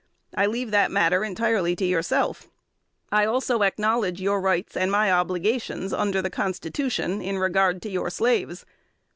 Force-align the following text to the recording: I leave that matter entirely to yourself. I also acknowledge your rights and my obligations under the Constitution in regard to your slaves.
I 0.35 0.47
leave 0.47 0.71
that 0.71 0.89
matter 0.89 1.23
entirely 1.23 1.75
to 1.75 1.85
yourself. 1.85 2.49
I 3.11 3.25
also 3.27 3.61
acknowledge 3.61 4.19
your 4.19 4.41
rights 4.41 4.75
and 4.75 4.91
my 4.91 5.11
obligations 5.11 5.93
under 5.93 6.23
the 6.23 6.31
Constitution 6.31 7.21
in 7.21 7.37
regard 7.37 7.83
to 7.83 7.89
your 7.91 8.09
slaves. 8.09 8.65